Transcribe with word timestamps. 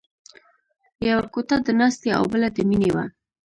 یوه 1.09 1.25
کوټه 1.33 1.55
د 1.65 1.67
ناستې 1.79 2.09
او 2.17 2.23
بله 2.31 2.47
د 2.55 2.57
مینې 2.69 2.89
وه 2.95 3.05